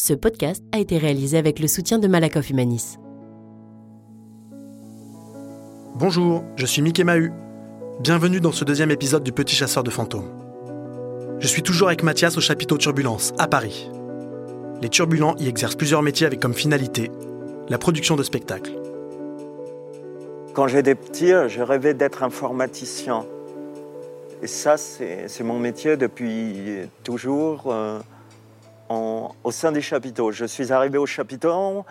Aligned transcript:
Ce 0.00 0.12
podcast 0.12 0.62
a 0.70 0.78
été 0.78 0.96
réalisé 0.96 1.38
avec 1.38 1.58
le 1.58 1.66
soutien 1.66 1.98
de 1.98 2.06
Malakoff 2.06 2.50
Humanis. 2.50 2.98
Bonjour, 5.96 6.44
je 6.54 6.66
suis 6.66 6.82
Mickey 6.82 7.02
Mahu. 7.02 7.32
Bienvenue 7.98 8.38
dans 8.38 8.52
ce 8.52 8.64
deuxième 8.64 8.92
épisode 8.92 9.24
du 9.24 9.32
Petit 9.32 9.56
Chasseur 9.56 9.82
de 9.82 9.90
Fantômes. 9.90 10.30
Je 11.40 11.48
suis 11.48 11.64
toujours 11.64 11.88
avec 11.88 12.04
Mathias 12.04 12.36
au 12.36 12.40
chapiteau 12.40 12.78
Turbulence, 12.78 13.32
à 13.38 13.48
Paris. 13.48 13.90
Les 14.80 14.88
Turbulents 14.88 15.34
y 15.40 15.48
exercent 15.48 15.74
plusieurs 15.74 16.02
métiers 16.02 16.28
avec 16.28 16.38
comme 16.38 16.54
finalité 16.54 17.10
la 17.68 17.78
production 17.78 18.14
de 18.14 18.22
spectacles. 18.22 18.74
Quand 20.54 20.68
j'étais 20.68 20.94
petit, 20.94 21.32
je 21.48 21.60
rêvais 21.60 21.94
d'être 21.94 22.22
informaticien. 22.22 23.26
Et 24.42 24.46
ça, 24.46 24.76
c'est 24.76 25.42
mon 25.42 25.58
métier 25.58 25.96
depuis 25.96 26.86
toujours 27.02 27.64
euh, 27.72 27.98
en- 28.88 29.30
au 29.44 29.50
sein 29.50 29.72
des 29.72 29.80
chapiteaux. 29.82 30.32
Je 30.32 30.44
suis 30.44 30.72
arrivé 30.72 30.98
au 30.98 31.06
chapiteau, 31.06 31.84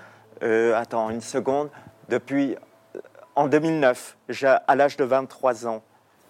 euh, 0.43 0.75
attends 0.75 1.09
une 1.09 1.21
seconde, 1.21 1.69
depuis 2.09 2.55
euh, 2.95 2.99
en 3.35 3.47
2009, 3.47 4.17
j'ai- 4.29 4.47
à 4.67 4.75
l'âge 4.75 4.97
de 4.97 5.03
23 5.03 5.67
ans. 5.67 5.81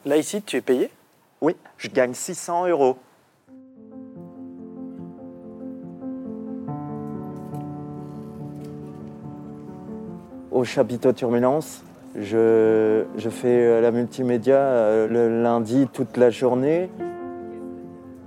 Là, 0.05 0.17
ici, 0.17 0.41
tu 0.41 0.57
es 0.57 0.61
payé? 0.61 0.91
Oui, 1.41 1.55
je 1.77 1.87
gagne 1.89 2.13
600 2.13 2.67
euros. 2.67 2.97
Au 10.51 10.63
chapiteau 10.63 11.11
Turbulence, 11.13 11.83
je, 12.15 13.03
je 13.17 13.29
fais 13.29 13.47
euh, 13.65 13.81
la 13.81 13.91
multimédia 13.91 15.07
le 15.07 15.41
lundi 15.43 15.87
toute 15.91 16.17
la 16.17 16.29
journée. 16.29 16.89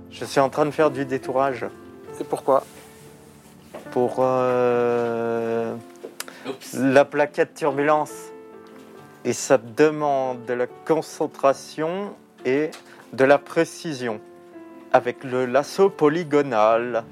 Je 0.09 0.23
suis 0.25 0.39
en 0.39 0.49
train 0.49 0.65
de 0.65 0.71
faire 0.71 0.91
du 0.91 1.05
détourage 1.05 1.65
Et 2.21 2.23
pourquoi 2.23 2.63
pour 3.89 4.17
euh, 4.19 5.75
la 6.75 7.03
plaquette 7.03 7.55
Turbulence. 7.55 8.13
Et 9.25 9.33
ça 9.33 9.57
demande 9.57 10.45
de 10.45 10.53
la 10.53 10.67
concentration 10.67 12.13
et 12.45 12.69
de 13.13 13.23
la 13.23 13.39
précision 13.39 14.19
avec 14.93 15.23
le 15.23 15.47
lasso 15.47 15.89
polygonal. 15.89 17.05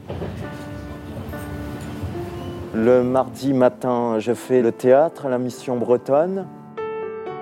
Le 2.75 3.03
mardi 3.03 3.53
matin, 3.53 4.19
je 4.19 4.33
fais 4.33 4.61
le 4.61 4.71
théâtre 4.71 5.25
à 5.25 5.29
la 5.29 5.39
mission 5.39 5.75
bretonne. 5.75 6.47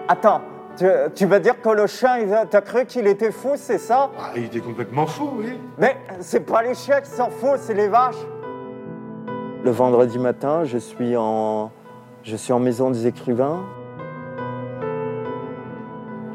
Attends, 0.07 0.41
tu, 0.77 0.85
tu 1.15 1.25
vas 1.25 1.39
dire 1.39 1.61
que 1.61 1.69
le 1.69 1.87
chien, 1.87 2.45
t'as 2.49 2.61
cru 2.61 2.85
qu'il 2.85 3.07
était 3.07 3.31
fou, 3.31 3.51
c'est 3.55 3.77
ça? 3.77 4.09
Ah, 4.17 4.31
il 4.35 4.45
était 4.45 4.59
complètement 4.59 5.05
fou, 5.05 5.29
oui. 5.37 5.57
Mais 5.77 5.97
c'est 6.19 6.41
pas 6.41 6.61
les 6.61 6.75
chiens 6.75 7.01
qui 7.01 7.09
s'en 7.09 7.29
foutent, 7.29 7.59
c'est 7.59 7.73
les 7.73 7.87
vaches. 7.87 8.15
Le 9.63 9.71
vendredi 9.71 10.19
matin, 10.19 10.63
je 10.63 10.77
suis 10.77 11.17
en, 11.17 11.71
je 12.23 12.35
suis 12.35 12.53
en 12.53 12.59
maison 12.59 12.91
des 12.91 13.07
écrivains. 13.07 13.63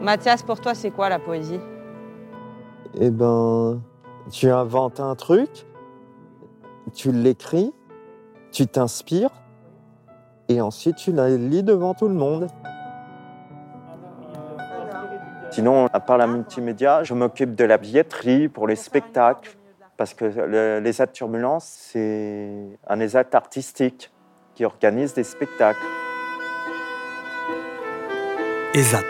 Mathias, 0.00 0.42
pour 0.42 0.60
toi, 0.60 0.74
c'est 0.74 0.90
quoi 0.90 1.08
la 1.08 1.20
poésie? 1.20 1.60
Eh 3.00 3.10
ben, 3.10 3.80
tu 4.30 4.50
inventes 4.50 5.00
un 5.00 5.14
truc, 5.14 5.66
tu 6.92 7.12
l'écris, 7.12 7.72
tu 8.50 8.66
t'inspires, 8.66 9.30
et 10.48 10.60
ensuite 10.60 10.96
tu 10.96 11.12
la 11.12 11.30
lis 11.30 11.62
devant 11.62 11.94
tout 11.94 12.08
le 12.08 12.14
monde. 12.14 12.48
Sinon, 15.62 15.86
à 15.92 16.00
part 16.00 16.18
la 16.18 16.26
multimédia, 16.26 17.04
je 17.04 17.14
m'occupe 17.14 17.54
de 17.54 17.64
la 17.64 17.78
billetterie 17.78 18.48
pour 18.48 18.66
les 18.66 18.74
spectacles, 18.74 19.56
parce 19.96 20.12
que 20.12 20.24
le- 20.24 20.80
les 20.80 21.00
actes 21.00 21.14
turbulences, 21.14 21.66
c'est 21.92 22.50
un 22.88 22.96
des 22.96 23.14
actes 23.14 23.36
artistiques 23.36 24.10
qui 24.56 24.64
organise 24.64 25.14
des 25.14 25.22
spectacles. 25.22 25.78
ESAT. 28.74 29.04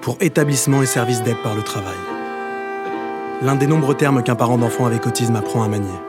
Pour 0.00 0.16
établissement 0.20 0.82
et 0.82 0.86
service 0.86 1.22
d'aide 1.22 1.40
par 1.44 1.54
le 1.54 1.62
travail. 1.62 1.94
L'un 3.40 3.54
des 3.54 3.68
nombreux 3.68 3.94
termes 3.94 4.20
qu'un 4.24 4.34
parent 4.34 4.58
d'enfant 4.58 4.84
avec 4.84 5.06
autisme 5.06 5.36
apprend 5.36 5.62
à 5.62 5.68
manier. 5.68 6.00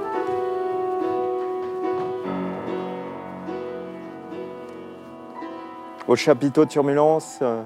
Au 6.07 6.15
chapiteau 6.15 6.65
Turbulence, 6.65 7.37
euh, 7.43 7.61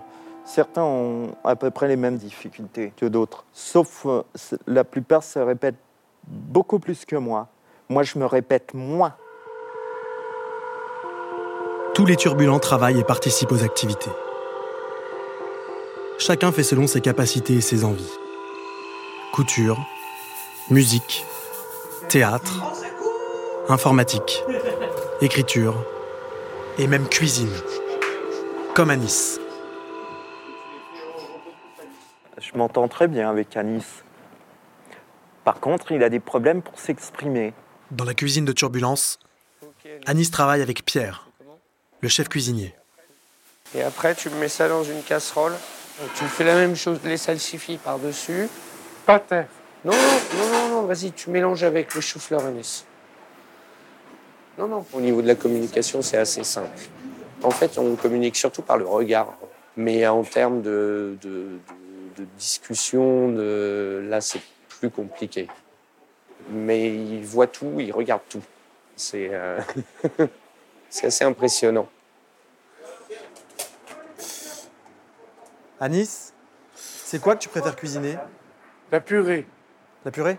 certains 0.49 0.83
ont 0.83 1.35
à 1.43 1.55
peu 1.55 1.69
près 1.69 1.87
les 1.87 1.95
mêmes 1.95 2.17
difficultés 2.17 2.91
que 2.97 3.05
d'autres. 3.05 3.45
Sauf 3.53 4.05
euh, 4.05 4.23
la 4.67 4.83
plupart 4.83 5.23
se 5.23 5.39
répètent 5.39 5.75
beaucoup 6.27 6.79
plus 6.79 7.05
que 7.05 7.15
moi. 7.15 7.47
Moi, 7.87 8.03
je 8.03 8.19
me 8.19 8.25
répète 8.25 8.73
moins. 8.73 9.15
Tous 11.93 12.05
les 12.05 12.15
turbulents 12.15 12.59
travaillent 12.59 12.99
et 12.99 13.03
participent 13.03 13.51
aux 13.51 13.63
activités. 13.63 14.11
Chacun 16.17 16.51
fait 16.51 16.63
selon 16.63 16.87
ses 16.87 17.01
capacités 17.01 17.55
et 17.55 17.61
ses 17.61 17.83
envies. 17.85 18.11
Couture, 19.33 19.79
musique, 20.69 21.25
théâtre, 22.09 22.73
informatique, 23.69 24.43
écriture 25.21 25.75
et 26.77 26.87
même 26.87 27.07
cuisine. 27.07 27.53
Comme 28.73 28.89
à 28.89 28.95
Nice. 28.95 29.39
Je 32.39 32.57
m'entends 32.57 32.87
très 32.87 33.07
bien 33.07 33.29
avec 33.29 33.55
Anis. 33.57 33.85
Par 35.43 35.59
contre, 35.59 35.91
il 35.91 36.03
a 36.03 36.09
des 36.09 36.19
problèmes 36.19 36.61
pour 36.61 36.79
s'exprimer. 36.79 37.53
Dans 37.91 38.05
la 38.05 38.13
cuisine 38.13 38.45
de 38.45 38.51
Turbulence, 38.51 39.19
Anis 40.05 40.29
travaille 40.31 40.61
avec 40.61 40.85
Pierre, 40.85 41.27
le 42.01 42.09
chef 42.09 42.29
cuisinier. 42.29 42.73
Et 43.75 43.81
après, 43.81 44.15
tu 44.15 44.29
mets 44.29 44.47
ça 44.49 44.67
dans 44.69 44.83
une 44.83 45.01
casserole. 45.03 45.51
Donc, 45.99 46.13
tu 46.15 46.23
fais 46.25 46.43
la 46.43 46.55
même 46.55 46.75
chose, 46.75 46.99
les 47.03 47.17
salsifis 47.17 47.77
par-dessus. 47.77 48.47
Pas 49.05 49.19
terre. 49.19 49.47
Non, 49.83 49.93
non, 49.93 50.37
non, 50.37 50.51
non, 50.51 50.69
non, 50.69 50.81
vas-y, 50.83 51.11
tu 51.11 51.29
mélanges 51.29 51.63
avec 51.63 51.93
le 51.95 52.01
chou-fleur 52.01 52.45
anis. 52.45 52.85
Non, 54.57 54.67
non, 54.67 54.85
au 54.93 55.01
niveau 55.01 55.21
de 55.21 55.27
la 55.27 55.35
communication, 55.35 56.01
c'est 56.01 56.17
assez 56.17 56.43
simple. 56.43 56.69
En 57.43 57.51
fait, 57.51 57.77
on 57.77 57.95
communique 57.95 58.35
surtout 58.35 58.61
par 58.61 58.77
le 58.77 58.85
regard. 58.85 59.33
Mais 59.77 60.05
en 60.07 60.23
termes 60.23 60.61
de, 60.61 61.17
de, 61.21 61.29
de- 61.29 61.59
de 62.19 62.25
discussion, 62.37 63.31
de... 63.31 64.05
là, 64.07 64.21
c'est 64.21 64.41
plus 64.67 64.89
compliqué. 64.89 65.47
Mais 66.51 66.93
il 66.93 67.23
voit 67.23 67.47
tout, 67.47 67.79
il 67.79 67.91
regarde 67.91 68.21
tout. 68.29 68.43
C'est 68.95 69.29
euh, 69.31 69.59
c'est 70.89 71.07
assez 71.07 71.23
impressionnant. 71.23 71.89
Anis, 75.79 76.33
c'est 76.75 77.21
quoi 77.21 77.35
que 77.35 77.41
tu 77.41 77.49
préfères 77.49 77.75
cuisiner? 77.75 78.17
La 78.91 78.99
purée. 78.99 79.45
La 80.03 80.11
purée? 80.11 80.37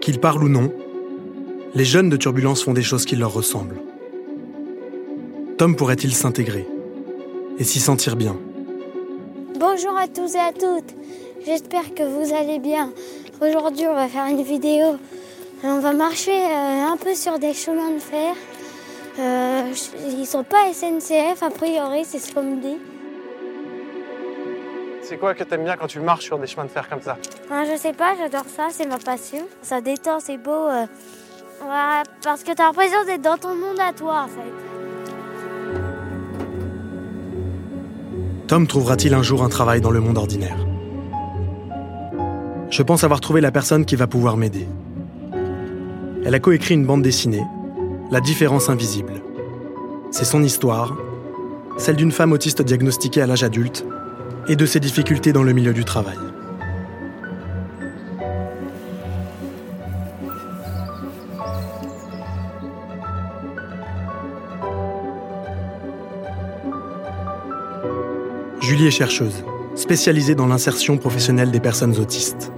Qu'ils 0.00 0.20
parlent 0.20 0.44
ou 0.44 0.48
non, 0.48 0.72
les 1.74 1.84
jeunes 1.84 2.10
de 2.10 2.16
Turbulence 2.16 2.62
font 2.62 2.72
des 2.72 2.82
choses 2.82 3.04
qui 3.04 3.16
leur 3.16 3.32
ressemblent. 3.32 3.80
Tom 5.58 5.74
pourrait-il 5.76 6.14
s'intégrer 6.14 6.66
et 7.58 7.64
s'y 7.64 7.80
sentir 7.80 8.16
bien 8.16 8.36
Bonjour 9.58 9.96
à 9.96 10.06
tous 10.06 10.34
et 10.34 10.38
à 10.38 10.52
toutes. 10.52 10.94
J'espère 11.44 11.94
que 11.94 12.02
vous 12.02 12.34
allez 12.34 12.58
bien. 12.58 12.92
Aujourd'hui, 13.40 13.86
on 13.86 13.94
va 13.94 14.08
faire 14.08 14.26
une 14.26 14.42
vidéo. 14.42 14.96
On 15.64 15.78
va 15.80 15.92
marcher 15.94 16.32
euh, 16.44 16.92
un 16.92 16.96
peu 16.98 17.14
sur 17.14 17.38
des 17.38 17.54
chemins 17.54 17.90
de 17.90 17.98
fer. 17.98 18.34
Euh, 19.18 19.62
ils 20.10 20.26
sont 20.26 20.44
pas 20.44 20.70
SNCF, 20.72 21.42
a 21.42 21.50
priori, 21.50 22.04
c'est 22.04 22.18
ce 22.18 22.34
qu'on 22.34 22.42
me 22.42 22.60
dit. 22.60 22.76
C'est 25.02 25.16
quoi 25.16 25.34
que 25.34 25.44
t'aimes 25.44 25.64
bien 25.64 25.76
quand 25.76 25.86
tu 25.86 26.00
marches 26.00 26.24
sur 26.24 26.38
des 26.38 26.46
chemins 26.46 26.64
de 26.64 26.70
fer 26.70 26.86
comme 26.88 27.00
ça 27.00 27.16
Ah, 27.50 27.64
je 27.64 27.78
sais 27.78 27.92
pas, 27.94 28.14
j'adore 28.18 28.44
ça, 28.54 28.66
c'est 28.70 28.86
ma 28.86 28.98
passion. 28.98 29.46
Ça 29.62 29.80
détend, 29.80 30.20
c'est 30.20 30.36
beau. 30.36 30.50
euh. 30.68 30.84
Parce 32.22 32.42
que 32.44 32.52
t'as 32.52 32.64
l'impression 32.66 33.02
d'être 33.06 33.22
dans 33.22 33.38
ton 33.38 33.54
monde 33.54 33.80
à 33.80 33.92
toi, 33.94 34.24
en 34.24 34.28
fait. 34.28 34.65
Tom 38.46 38.68
trouvera-t-il 38.68 39.12
un 39.12 39.22
jour 39.22 39.42
un 39.42 39.48
travail 39.48 39.80
dans 39.80 39.90
le 39.90 40.00
monde 40.00 40.18
ordinaire? 40.18 40.56
Je 42.70 42.82
pense 42.84 43.02
avoir 43.02 43.20
trouvé 43.20 43.40
la 43.40 43.50
personne 43.50 43.84
qui 43.84 43.96
va 43.96 44.06
pouvoir 44.06 44.36
m'aider. 44.36 44.68
Elle 46.24 46.34
a 46.34 46.38
coécrit 46.38 46.74
une 46.74 46.86
bande 46.86 47.02
dessinée, 47.02 47.42
La 48.12 48.20
différence 48.20 48.68
invisible. 48.68 49.14
C'est 50.12 50.24
son 50.24 50.44
histoire, 50.44 50.96
celle 51.76 51.96
d'une 51.96 52.12
femme 52.12 52.30
autiste 52.30 52.62
diagnostiquée 52.62 53.20
à 53.20 53.26
l'âge 53.26 53.42
adulte, 53.42 53.84
et 54.48 54.54
de 54.54 54.64
ses 54.64 54.78
difficultés 54.78 55.32
dans 55.32 55.42
le 55.42 55.52
milieu 55.52 55.72
du 55.72 55.84
travail. 55.84 56.18
Julie 68.66 68.88
est 68.88 68.90
chercheuse. 68.90 69.44
spécialisée 69.76 70.34
dans 70.34 70.48
l'insertion 70.48 70.98
professionnelle 70.98 71.52
des 71.52 71.60
personnes 71.60 71.96
autistes. 71.98 72.50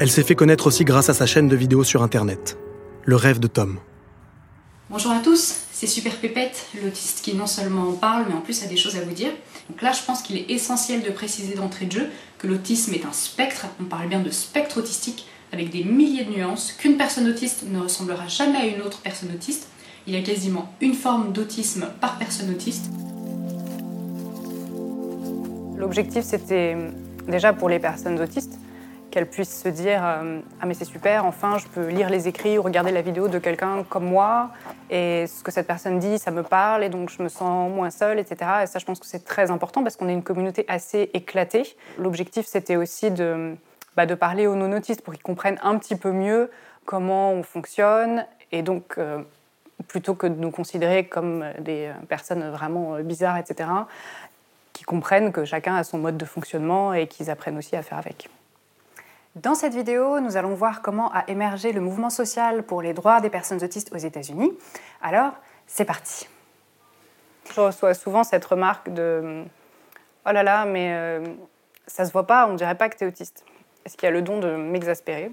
Elle 0.00 0.10
s'est 0.10 0.24
fait 0.24 0.34
connaître 0.34 0.66
aussi 0.66 0.84
grâce 0.84 1.08
à 1.08 1.14
sa 1.14 1.26
chaîne 1.26 1.46
de 1.46 1.54
vidéos 1.54 1.84
sur 1.84 2.02
Internet, 2.02 2.58
Le 3.04 3.14
rêve 3.14 3.38
de 3.38 3.46
Tom. 3.46 3.78
Bonjour 4.90 5.12
à 5.12 5.20
tous, 5.20 5.58
c'est 5.70 5.86
Super 5.86 6.16
Pépette, 6.16 6.66
l'autiste 6.82 7.20
qui 7.22 7.36
non 7.36 7.46
seulement 7.46 7.92
parle, 7.92 8.24
mais 8.28 8.34
en 8.34 8.40
plus 8.40 8.64
a 8.64 8.66
des 8.66 8.76
choses 8.76 8.96
à 8.96 9.00
vous 9.02 9.12
dire. 9.12 9.30
Donc 9.70 9.80
là, 9.80 9.92
je 9.92 10.04
pense 10.04 10.22
qu'il 10.22 10.38
est 10.38 10.50
essentiel 10.50 11.04
de 11.04 11.10
préciser 11.10 11.54
d'entrée 11.54 11.86
de 11.86 11.92
jeu 11.92 12.08
que 12.38 12.48
l'autisme 12.48 12.92
est 12.92 13.06
un 13.06 13.12
spectre, 13.12 13.66
on 13.80 13.84
parle 13.84 14.08
bien 14.08 14.18
de 14.18 14.30
spectre 14.30 14.78
autistique, 14.78 15.26
avec 15.52 15.70
des 15.70 15.84
milliers 15.84 16.24
de 16.24 16.32
nuances, 16.32 16.72
qu'une 16.72 16.96
personne 16.96 17.28
autiste 17.28 17.62
ne 17.70 17.78
ressemblera 17.78 18.26
jamais 18.26 18.58
à 18.58 18.66
une 18.66 18.82
autre 18.82 19.02
personne 19.02 19.30
autiste. 19.32 19.68
Il 20.08 20.14
y 20.14 20.16
a 20.16 20.22
quasiment 20.22 20.74
une 20.80 20.94
forme 20.94 21.32
d'autisme 21.32 21.90
par 22.00 22.18
personne 22.18 22.50
autiste. 22.50 22.86
L'objectif, 25.78 26.24
c'était 26.24 26.76
déjà 27.28 27.52
pour 27.52 27.68
les 27.68 27.78
personnes 27.78 28.18
autistes 28.18 28.58
qu'elles 29.10 29.28
puissent 29.28 29.62
se 29.62 29.68
dire 29.68 30.00
euh, 30.04 30.40
Ah, 30.60 30.66
mais 30.66 30.72
c'est 30.72 30.86
super, 30.86 31.26
enfin, 31.26 31.58
je 31.58 31.66
peux 31.68 31.88
lire 31.88 32.08
les 32.08 32.28
écrits 32.28 32.56
ou 32.58 32.62
regarder 32.62 32.92
la 32.92 33.02
vidéo 33.02 33.28
de 33.28 33.38
quelqu'un 33.38 33.84
comme 33.88 34.06
moi, 34.06 34.50
et 34.90 35.26
ce 35.26 35.42
que 35.42 35.52
cette 35.52 35.66
personne 35.66 35.98
dit, 35.98 36.18
ça 36.18 36.30
me 36.30 36.42
parle, 36.42 36.82
et 36.82 36.88
donc 36.88 37.10
je 37.10 37.22
me 37.22 37.28
sens 37.28 37.70
moins 37.70 37.90
seule, 37.90 38.18
etc. 38.18 38.50
Et 38.62 38.66
ça, 38.66 38.78
je 38.78 38.86
pense 38.86 39.00
que 39.00 39.06
c'est 39.06 39.24
très 39.24 39.50
important 39.50 39.82
parce 39.82 39.96
qu'on 39.96 40.08
est 40.08 40.14
une 40.14 40.22
communauté 40.22 40.64
assez 40.66 41.10
éclatée. 41.12 41.76
L'objectif, 41.98 42.46
c'était 42.46 42.76
aussi 42.76 43.10
de, 43.10 43.54
bah, 43.96 44.06
parler 44.16 44.46
aux 44.46 44.54
non-autistes 44.54 45.02
pour 45.02 45.12
qu'ils 45.12 45.22
comprennent 45.22 45.58
un 45.62 45.78
petit 45.78 45.96
peu 45.96 46.10
mieux 46.10 46.50
comment 46.86 47.32
on 47.32 47.42
fonctionne, 47.42 48.24
et 48.50 48.62
donc. 48.62 48.94
Euh, 48.98 49.22
plutôt 49.88 50.14
que 50.14 50.26
de 50.26 50.34
nous 50.34 50.50
considérer 50.50 51.04
comme 51.04 51.44
des 51.60 51.92
personnes 52.08 52.50
vraiment 52.50 52.98
bizarres, 53.00 53.36
etc., 53.36 53.68
qui 54.76 54.84
comprennent 54.84 55.32
que 55.32 55.46
chacun 55.46 55.74
a 55.74 55.84
son 55.84 55.96
mode 55.96 56.18
de 56.18 56.26
fonctionnement 56.26 56.92
et 56.92 57.06
qu'ils 57.06 57.30
apprennent 57.30 57.56
aussi 57.56 57.76
à 57.76 57.82
faire 57.82 57.96
avec. 57.96 58.28
Dans 59.34 59.54
cette 59.54 59.72
vidéo, 59.72 60.20
nous 60.20 60.36
allons 60.36 60.54
voir 60.54 60.82
comment 60.82 61.10
a 61.14 61.24
émergé 61.28 61.72
le 61.72 61.80
mouvement 61.80 62.10
social 62.10 62.62
pour 62.62 62.82
les 62.82 62.92
droits 62.92 63.22
des 63.22 63.30
personnes 63.30 63.62
autistes 63.64 63.90
aux 63.94 63.98
États-Unis. 63.98 64.52
Alors, 65.00 65.32
c'est 65.66 65.86
parti. 65.86 66.28
Je 67.54 67.58
reçois 67.58 67.94
souvent 67.94 68.22
cette 68.22 68.44
remarque 68.44 68.92
de 68.92 69.44
Oh 70.26 70.32
là 70.32 70.42
là, 70.42 70.66
mais 70.66 70.92
euh, 70.92 71.24
ça 71.86 72.04
se 72.04 72.12
voit 72.12 72.26
pas, 72.26 72.46
on 72.46 72.52
dirait 72.52 72.74
pas 72.74 72.90
que 72.90 72.98
tu 72.98 73.04
es 73.04 73.06
autiste. 73.06 73.46
Est-ce 73.86 73.96
qu'il 73.96 74.06
y 74.06 74.10
a 74.10 74.12
le 74.12 74.20
don 74.20 74.40
de 74.40 74.56
m'exaspérer? 74.56 75.30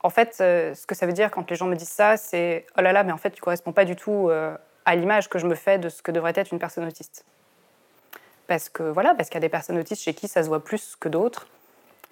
En 0.00 0.10
fait, 0.10 0.36
euh, 0.40 0.74
ce 0.74 0.86
que 0.86 0.94
ça 0.94 1.06
veut 1.06 1.14
dire 1.14 1.30
quand 1.30 1.48
les 1.48 1.56
gens 1.56 1.66
me 1.66 1.76
disent 1.76 1.88
ça, 1.88 2.18
c'est 2.18 2.66
Oh 2.76 2.82
là 2.82 2.92
là, 2.92 3.02
mais 3.02 3.12
en 3.12 3.18
fait, 3.18 3.30
tu 3.30 3.40
corresponds 3.40 3.72
pas 3.72 3.86
du 3.86 3.96
tout 3.96 4.28
euh, 4.28 4.54
à 4.84 4.94
l'image 4.94 5.30
que 5.30 5.38
je 5.38 5.46
me 5.46 5.54
fais 5.54 5.78
de 5.78 5.88
ce 5.88 6.02
que 6.02 6.10
devrait 6.10 6.34
être 6.36 6.52
une 6.52 6.58
personne 6.58 6.84
autiste 6.84 7.24
parce 8.52 8.68
que 8.68 8.82
voilà, 8.82 9.14
parce 9.14 9.30
qu'il 9.30 9.36
y 9.36 9.38
a 9.38 9.40
des 9.40 9.48
personnes 9.48 9.78
autistes 9.78 10.02
chez 10.02 10.12
qui 10.12 10.28
ça 10.28 10.42
se 10.42 10.48
voit 10.48 10.62
plus 10.62 10.94
que 11.00 11.08
d'autres. 11.08 11.46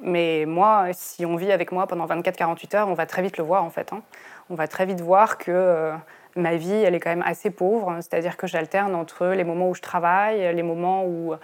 Mais 0.02 0.46
moi, 0.46 0.87
si 0.92 1.26
on 1.26 1.37
vit 1.37 1.52
avec 1.52 1.70
moi 1.70 1.87
pendant 1.87 2.06
24-48 2.06 2.76
heures, 2.76 2.88
on 2.88 2.94
va 2.94 3.04
très 3.04 3.20
vite 3.20 3.37
le 3.37 3.44
voir 3.44 3.62
en 3.62 3.69
fait. 3.69 3.92
Hein. 3.92 4.00
On 4.48 4.54
va 4.54 4.66
très 4.66 4.87
vite 4.87 5.02
voir 5.02 5.37
que 5.37 5.50
euh, 5.50 5.92
ma 6.37 6.56
vie, 6.56 6.72
elle 6.72 6.94
est 6.94 7.00
quand 7.00 7.10
même 7.10 7.25
assez 7.26 7.50
pauvre. 7.50 7.94
C'est-à-dire 7.96 8.38
que 8.38 8.46
j'alterne 8.46 8.94
entre 8.94 9.26
les 9.26 9.44
moments 9.44 9.69
où 9.69 9.75
je 9.75 9.82
travaille, 9.82 10.54
les 10.54 10.62
moments 10.62 11.04
où 11.04 11.34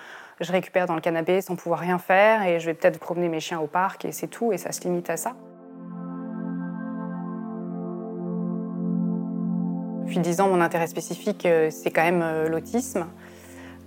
je 0.40 0.50
récupère 0.50 0.86
dans 0.86 0.94
le 0.94 1.02
canapé 1.02 1.42
sans 1.42 1.56
pouvoir 1.56 1.80
rien 1.80 1.98
faire 1.98 2.44
et 2.44 2.58
je 2.58 2.64
vais 2.64 2.72
peut-être 2.72 2.98
promener 2.98 3.28
mes 3.28 3.40
chiens 3.40 3.60
au 3.60 3.66
parc 3.66 4.06
et 4.06 4.12
c'est 4.12 4.28
tout 4.28 4.50
et 4.54 4.56
ça 4.56 4.72
se 4.72 4.80
limite 4.80 5.10
à 5.10 5.18
ça. 5.18 5.34
Depuis 10.04 10.20
10 10.20 10.40
ans, 10.40 10.48
mon 10.48 10.62
intérêt 10.62 10.86
spécifique, 10.86 11.44
euh, 11.44 11.68
c'est 11.70 11.90
quand 11.90 12.04
même 12.04 12.22
euh, 12.22 12.48
l'autisme. 12.48 13.06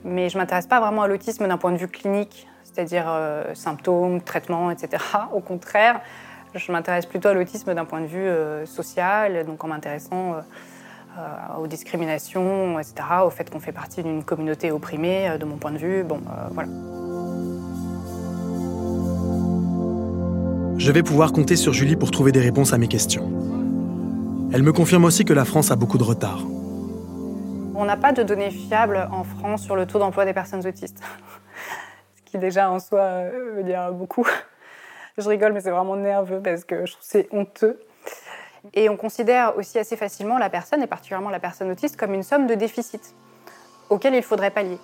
Mais 0.09 0.29
je 0.29 0.37
ne 0.37 0.41
m'intéresse 0.41 0.67
pas 0.67 0.79
vraiment 0.79 1.03
à 1.03 1.07
l'autisme 1.07 1.47
d'un 1.47 1.57
point 1.57 1.71
de 1.71 1.77
vue 1.77 1.87
clinique, 1.87 2.47
c'est-à-dire 2.63 3.05
euh, 3.07 3.53
symptômes, 3.53 4.21
traitements, 4.21 4.71
etc. 4.71 5.03
Au 5.33 5.39
contraire, 5.39 6.01
je 6.55 6.71
m'intéresse 6.71 7.05
plutôt 7.05 7.29
à 7.29 7.33
l'autisme 7.33 7.73
d'un 7.73 7.85
point 7.85 8.01
de 8.01 8.07
vue 8.07 8.27
euh, 8.27 8.65
social, 8.65 9.45
donc 9.45 9.63
en 9.63 9.67
m'intéressant 9.67 10.33
euh, 10.35 11.61
aux 11.61 11.67
discriminations, 11.67 12.79
etc., 12.79 12.95
au 13.23 13.29
fait 13.29 13.49
qu'on 13.49 13.59
fait 13.59 13.71
partie 13.71 14.01
d'une 14.01 14.23
communauté 14.23 14.71
opprimée, 14.71 15.37
de 15.39 15.45
mon 15.45 15.57
point 15.57 15.71
de 15.71 15.77
vue. 15.77 16.03
Bon, 16.03 16.21
voilà. 16.51 16.69
Je 20.77 20.91
vais 20.91 21.03
pouvoir 21.03 21.33
compter 21.33 21.57
sur 21.57 21.73
Julie 21.73 21.97
pour 21.97 22.09
trouver 22.09 22.31
des 22.31 22.39
réponses 22.39 22.71
à 22.73 22.77
mes 22.77 22.87
questions. 22.87 23.29
Elle 24.53 24.63
me 24.63 24.71
confirme 24.71 25.03
aussi 25.03 25.25
que 25.25 25.33
la 25.33 25.45
France 25.45 25.71
a 25.71 25.75
beaucoup 25.75 25.97
de 25.97 26.03
retard. 26.03 26.41
On 27.81 27.85
n'a 27.85 27.95
pas 27.95 28.11
de 28.11 28.23
données 28.23 28.51
fiables 28.51 29.07
en 29.09 29.23
France 29.23 29.63
sur 29.63 29.77
le 29.77 29.85
taux 29.85 29.99
d'emploi 29.99 30.25
des 30.25 30.33
personnes 30.33 30.67
autistes. 30.67 31.01
Ce 32.17 32.21
qui 32.29 32.37
déjà 32.37 32.69
en 32.69 32.77
soi 32.77 32.99
euh, 32.99 33.53
veut 33.55 33.63
dire 33.63 33.93
beaucoup. 33.93 34.27
Je 35.17 35.29
rigole, 35.29 35.53
mais 35.53 35.61
c'est 35.61 35.71
vraiment 35.71 35.95
nerveux 35.95 36.41
parce 36.41 36.65
que 36.65 36.85
je 36.85 36.91
trouve 36.91 37.05
c'est 37.07 37.29
honteux. 37.31 37.79
Et 38.73 38.89
on 38.89 38.97
considère 38.97 39.55
aussi 39.57 39.79
assez 39.79 39.95
facilement 39.95 40.37
la 40.37 40.49
personne, 40.49 40.83
et 40.83 40.87
particulièrement 40.87 41.29
la 41.29 41.39
personne 41.39 41.71
autiste, 41.71 41.95
comme 41.95 42.13
une 42.13 42.23
somme 42.23 42.47
de 42.47 42.53
déficit 42.53 43.15
auquel 43.89 44.13
il 44.13 44.23
faudrait 44.23 44.51
pallier, 44.51 44.77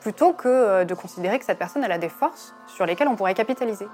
plutôt 0.00 0.32
que 0.32 0.48
euh, 0.48 0.84
de 0.86 0.94
considérer 0.94 1.38
que 1.38 1.44
cette 1.44 1.58
personne 1.58 1.84
a 1.84 1.98
des 1.98 2.08
forces 2.08 2.54
sur 2.66 2.86
lesquelles 2.86 3.08
on 3.08 3.14
pourrait 3.14 3.34
capitaliser. 3.34 3.86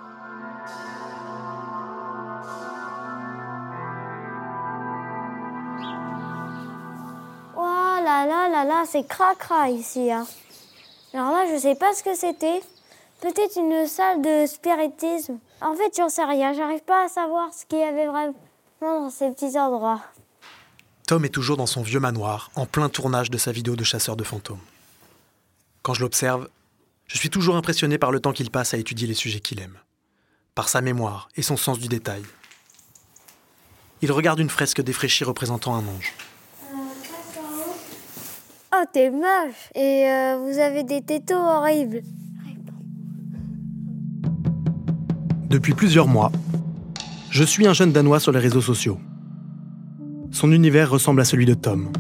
Là 8.69 8.85
c'est 8.87 9.07
cracra 9.07 9.71
ici. 9.71 10.13
Hein. 10.13 10.27
Alors 11.15 11.33
là, 11.33 11.47
je 11.53 11.59
sais 11.59 11.75
pas 11.75 11.95
ce 11.95 12.03
que 12.03 12.15
c'était. 12.15 12.61
Peut-être 13.21 13.57
une 13.57 13.87
salle 13.89 14.23
de 14.23 14.47
spiritisme. 14.47 15.39
En 15.61 15.75
fait, 15.75 15.93
j'en 15.97 16.09
sais 16.09 16.25
rien. 16.25 16.53
J'arrive 16.53 16.83
pas 16.83 17.07
à 17.07 17.09
savoir 17.09 17.53
ce 17.53 17.67
qu'il 17.67 17.81
y 17.81 17.83
avait 17.83 18.07
vraiment 18.07 18.35
dans 18.81 19.11
ces 19.11 19.31
petits 19.31 19.59
endroits. 19.59 20.01
Tom 21.07 21.25
est 21.25 21.31
toujours 21.31 21.57
dans 21.57 21.67
son 21.67 21.83
vieux 21.83 22.01
manoir, 22.01 22.51
en 22.55 22.67
plein 22.67 22.89
tournage 22.91 23.31
de 23.31 23.39
sa 23.39 23.51
vidéo 23.51 23.75
de 23.75 23.83
chasseur 23.83 24.15
de 24.15 24.25
fantômes. 24.25 24.61
Quand 25.83 25.95
je 25.95 26.03
l'observe, 26.03 26.49
je 27.07 27.17
suis 27.17 27.31
toujours 27.31 27.57
impressionné 27.57 27.97
par 27.97 28.13
le 28.13 28.21
temps 28.21 28.33
qu'il 28.33 28.51
passe 28.51 28.75
à 28.75 28.77
étudier 28.77 29.09
les 29.09 29.15
sujets 29.15 29.41
qu'il 29.41 29.59
aime, 29.61 29.79
par 30.55 30.69
sa 30.69 30.83
mémoire 30.83 31.29
et 31.35 31.43
son 31.43 31.57
sens 31.57 31.79
du 31.79 31.89
détail. 31.89 32.23
Il 34.03 34.13
regarde 34.13 34.39
une 34.39 34.51
fresque 34.51 34.83
défraîchie 34.83 35.25
représentant 35.25 35.75
un 35.75 35.89
ange. 35.89 36.13
Oh, 38.81 38.85
t'es 38.93 39.11
moche 39.11 39.71
et 39.75 40.09
euh, 40.09 40.39
vous 40.39 40.59
avez 40.59 40.85
des 40.85 41.01
tétos 41.01 41.35
horribles. 41.35 42.03
Depuis 45.49 45.75
plusieurs 45.75 46.07
mois, 46.07 46.31
je 47.31 47.43
suis 47.43 47.67
un 47.67 47.73
jeune 47.73 47.91
Danois 47.91 48.21
sur 48.21 48.31
les 48.31 48.39
réseaux 48.39 48.61
sociaux. 48.61 48.99
Son 50.31 50.53
univers 50.53 50.91
ressemble 50.91 51.21
à 51.21 51.25
celui 51.25 51.45
de 51.45 51.55
Tom. 51.55 51.91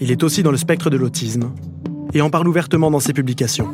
Il 0.00 0.12
est 0.12 0.22
aussi 0.22 0.42
dans 0.44 0.52
le 0.52 0.56
spectre 0.56 0.88
de 0.88 0.96
l'autisme 0.96 1.52
et 2.12 2.20
en 2.20 2.30
parle 2.30 2.46
ouvertement 2.46 2.90
dans 2.90 3.00
ses 3.00 3.12
publications. 3.12 3.72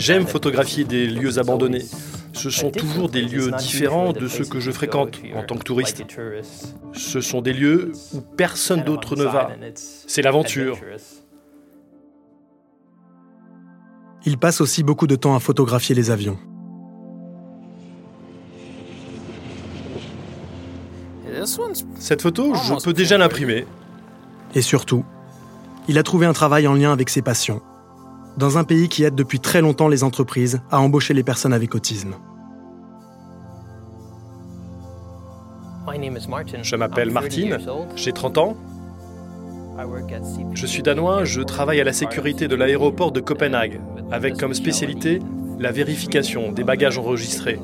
J'aime 0.00 0.26
photographier 0.26 0.84
des 0.84 1.06
lieux 1.06 1.38
abandonnés. 1.38 1.84
Ce 2.32 2.48
sont 2.48 2.70
toujours 2.70 3.10
des 3.10 3.20
lieux 3.20 3.50
différents 3.58 4.14
de 4.14 4.28
ceux 4.28 4.46
que 4.46 4.58
je 4.58 4.70
fréquente 4.70 5.20
en 5.34 5.42
tant 5.42 5.56
que 5.56 5.62
touriste. 5.62 6.04
Ce 6.94 7.20
sont 7.20 7.42
des 7.42 7.52
lieux 7.52 7.92
où 8.14 8.22
personne 8.22 8.82
d'autre 8.82 9.14
ne 9.14 9.24
va. 9.24 9.50
C'est 9.74 10.22
l'aventure. 10.22 10.78
Il 14.24 14.38
passe 14.38 14.62
aussi 14.62 14.82
beaucoup 14.82 15.06
de 15.06 15.16
temps 15.16 15.36
à 15.36 15.40
photographier 15.40 15.94
les 15.94 16.10
avions. 16.10 16.38
Cette 21.96 22.22
photo, 22.22 22.54
je 22.54 22.82
peux 22.82 22.94
déjà 22.94 23.18
l'imprimer. 23.18 23.66
Et 24.54 24.62
surtout, 24.62 25.04
il 25.88 25.98
a 25.98 26.02
trouvé 26.02 26.24
un 26.24 26.32
travail 26.32 26.66
en 26.66 26.72
lien 26.72 26.90
avec 26.90 27.10
ses 27.10 27.20
passions 27.20 27.60
dans 28.40 28.56
un 28.56 28.64
pays 28.64 28.88
qui 28.88 29.04
aide 29.04 29.14
depuis 29.14 29.38
très 29.38 29.60
longtemps 29.60 29.86
les 29.86 30.02
entreprises 30.02 30.60
à 30.70 30.80
embaucher 30.80 31.12
les 31.12 31.22
personnes 31.22 31.52
avec 31.52 31.74
autisme. 31.74 32.14
Je 36.62 36.76
m'appelle 36.76 37.10
Martin, 37.10 37.58
j'ai 37.96 38.12
30 38.12 38.38
ans. 38.38 38.56
Je 40.54 40.66
suis 40.66 40.82
danois, 40.82 41.24
je 41.24 41.42
travaille 41.42 41.80
à 41.80 41.84
la 41.84 41.92
sécurité 41.92 42.48
de 42.48 42.54
l'aéroport 42.56 43.12
de 43.12 43.20
Copenhague, 43.20 43.78
avec 44.10 44.38
comme 44.38 44.54
spécialité 44.54 45.20
la 45.58 45.70
vérification 45.70 46.50
des 46.50 46.64
bagages 46.64 46.96
enregistrés. 46.96 47.58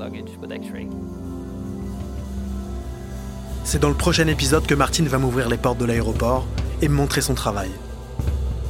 C'est 3.64 3.80
dans 3.80 3.88
le 3.88 3.94
prochain 3.94 4.26
épisode 4.26 4.66
que 4.66 4.74
Martin 4.74 5.04
va 5.04 5.18
m'ouvrir 5.18 5.48
les 5.48 5.56
portes 5.56 5.78
de 5.78 5.86
l'aéroport 5.86 6.46
et 6.82 6.88
me 6.88 6.94
montrer 6.94 7.22
son 7.22 7.34
travail. 7.34 7.70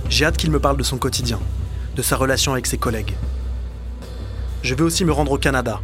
J'ai 0.08 0.24
hâte 0.24 0.36
qu'il 0.36 0.52
me 0.52 0.60
parle 0.60 0.76
de 0.76 0.84
son 0.84 0.98
quotidien, 0.98 1.40
de 1.96 2.02
sa 2.02 2.16
relation 2.16 2.52
avec 2.52 2.66
ses 2.66 2.76
collègues. 2.76 3.14
Je 4.62 4.74
vais 4.74 4.82
aussi 4.82 5.04
me 5.04 5.12
rendre 5.12 5.32
au 5.32 5.38
Canada 5.38 5.80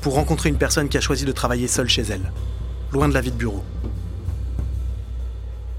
pour 0.00 0.14
rencontrer 0.14 0.48
une 0.48 0.56
personne 0.56 0.88
qui 0.88 0.96
a 0.96 1.00
choisi 1.00 1.26
de 1.26 1.32
travailler 1.32 1.68
seule 1.68 1.88
chez 1.88 2.02
elle, 2.02 2.32
loin 2.92 3.08
de 3.08 3.14
la 3.14 3.20
vie 3.20 3.30
de 3.30 3.36
bureau. 3.36 3.62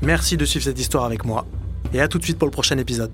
Merci 0.04 0.38
de 0.38 0.46
suivre 0.46 0.66
cette 0.66 0.80
histoire 0.80 1.06
avec 1.06 1.26
moi 1.26 1.46
et 1.94 2.00
à 2.00 2.08
tout 2.08 2.20
de 2.20 2.24
suite 2.24 2.38
pour 2.38 2.48
le 2.48 2.52
prochain 2.52 2.78
épisode. 2.78 3.12